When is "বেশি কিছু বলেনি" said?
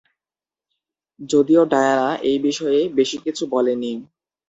2.97-3.91